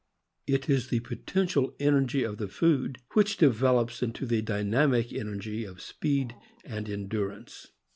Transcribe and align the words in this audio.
It 0.47 0.67
is 0.67 0.87
the 0.87 1.01
potential 1.01 1.75
energy 1.79 2.23
of 2.23 2.37
the 2.39 2.47
food 2.47 2.97
which 3.13 3.37
develops 3.37 4.01
into 4.01 4.25
the 4.25 4.41
dynamical 4.41 5.19
energy 5.19 5.63
of 5.63 5.79
speed 5.79 6.33
and 6.65 6.87
endur 6.87 7.37
ance. 7.37 7.67